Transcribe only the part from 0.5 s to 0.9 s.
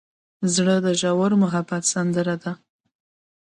زړه د